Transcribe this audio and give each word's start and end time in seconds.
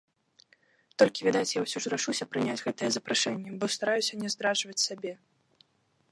Толькі, 1.01 1.25
відаць, 1.27 1.51
я 1.57 1.61
ўсё 1.65 1.77
ж 1.85 1.91
рашуся 1.93 2.25
прыняць 2.31 2.57
гэтыя 2.67 2.89
запрашэнні, 2.95 3.49
бо 3.61 3.65
стараюся 3.75 4.13
не 4.23 4.29
здраджваць 4.35 4.83
сабе. 4.87 5.13